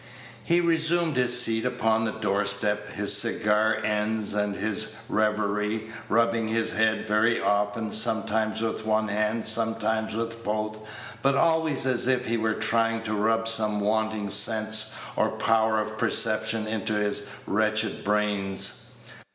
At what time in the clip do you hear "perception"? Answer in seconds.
15.99-16.65